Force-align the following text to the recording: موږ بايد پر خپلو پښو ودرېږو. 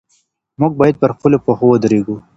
موږ 0.59 0.71
بايد 0.79 0.95
پر 1.01 1.11
خپلو 1.17 1.37
پښو 1.45 1.65
ودرېږو. 1.69 2.15